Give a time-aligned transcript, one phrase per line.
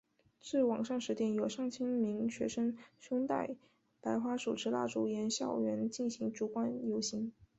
[0.39, 3.55] 至晚上十点有上千名学生胸带
[4.01, 7.31] 白花手持蜡烛沿校园进行烛光游行。